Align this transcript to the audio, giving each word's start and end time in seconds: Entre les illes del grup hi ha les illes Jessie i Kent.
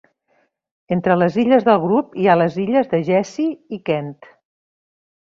Entre 0.95 1.17
les 1.23 1.37
illes 1.43 1.69
del 1.69 1.79
grup 1.85 2.19
hi 2.23 2.27
ha 2.33 2.39
les 2.45 2.59
illes 2.65 2.93
Jessie 3.13 3.79
i 3.79 3.83
Kent. 3.93 4.15